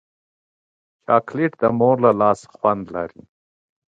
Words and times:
چاکلېټ 1.05 1.51
د 1.61 1.63
مور 1.79 1.95
له 2.05 2.11
لاسه 2.19 2.45
خوند 2.55 2.83
لري. 2.95 3.21